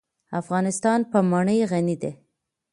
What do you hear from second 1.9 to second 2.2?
دی.